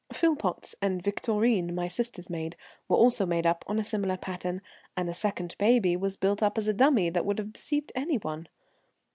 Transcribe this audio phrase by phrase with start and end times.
[0.11, 2.55] Philpotts and Victorine, my sister's maid,
[2.89, 4.63] were also made up on a similar pattern,
[4.97, 8.15] and a second baby was built up as a dummy that would have deceived any
[8.17, 8.47] one.